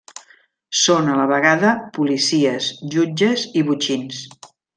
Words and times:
Són 0.83 1.11
a 1.11 1.17
la 1.19 1.27
vegada 1.31 1.73
policies, 1.99 2.71
jutges 2.97 3.45
i 3.63 3.65
botxins. 3.71 4.25